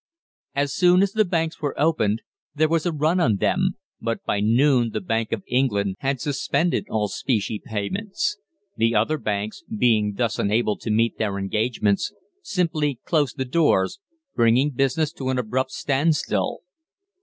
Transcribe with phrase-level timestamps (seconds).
[0.55, 2.23] As soon as the banks were opened
[2.55, 6.87] there was a run on them, but by noon the Bank of England had suspended
[6.89, 8.39] all specie payments.
[8.77, 12.11] The other banks, being thus unable to meet their engagements,
[12.41, 13.99] simply closed the doors,
[14.33, 16.61] bringing business to an abrupt standstill.